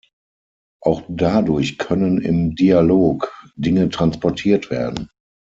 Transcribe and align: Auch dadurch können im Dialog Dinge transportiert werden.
Auch 0.81 1.03
dadurch 1.09 1.77
können 1.77 2.19
im 2.23 2.55
Dialog 2.55 3.31
Dinge 3.55 3.89
transportiert 3.89 4.71
werden. 4.71 5.11